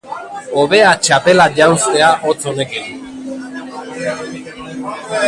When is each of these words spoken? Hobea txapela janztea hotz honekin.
Hobea 0.59 0.93
txapela 1.07 1.45
janztea 1.59 2.07
hotz 2.25 2.39
honekin. 2.53 2.89